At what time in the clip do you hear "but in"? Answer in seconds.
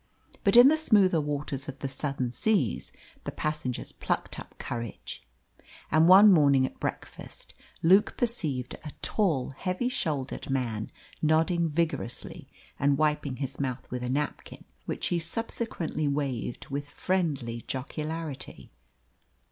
0.43-0.67